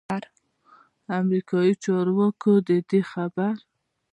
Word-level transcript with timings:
امریکايي 1.19 1.73
چارواکو 1.83 2.53
ددې 2.67 3.01
خبر 3.11 3.55